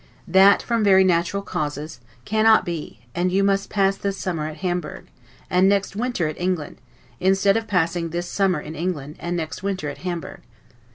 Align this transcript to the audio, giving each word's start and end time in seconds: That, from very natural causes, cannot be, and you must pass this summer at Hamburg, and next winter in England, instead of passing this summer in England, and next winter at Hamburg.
That, 0.27 0.63
from 0.63 0.83
very 0.83 1.03
natural 1.03 1.43
causes, 1.43 1.99
cannot 2.25 2.65
be, 2.65 3.01
and 3.13 3.31
you 3.31 3.43
must 3.43 3.69
pass 3.69 3.95
this 3.95 4.17
summer 4.17 4.47
at 4.47 4.57
Hamburg, 4.65 5.05
and 5.47 5.69
next 5.69 5.95
winter 5.95 6.27
in 6.27 6.35
England, 6.37 6.77
instead 7.19 7.55
of 7.55 7.67
passing 7.67 8.09
this 8.09 8.27
summer 8.27 8.59
in 8.59 8.73
England, 8.73 9.17
and 9.19 9.37
next 9.37 9.61
winter 9.61 9.89
at 9.89 9.99
Hamburg. 9.99 10.41